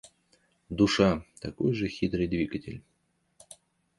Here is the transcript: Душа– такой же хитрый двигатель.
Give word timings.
Душа– 0.71 1.23
такой 1.41 1.75
же 1.75 1.87
хитрый 1.87 2.27
двигатель. 2.27 2.81